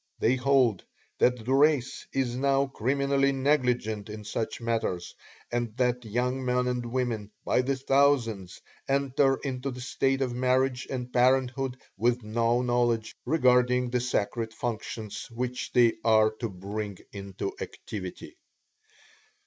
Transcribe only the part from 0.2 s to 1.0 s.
hold